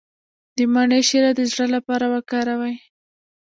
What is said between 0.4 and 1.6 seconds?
د مڼې شیره د